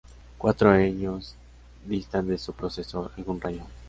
[0.39, 1.35] Cuatro años
[1.85, 3.61] distan de su predecesor "Algún rayo".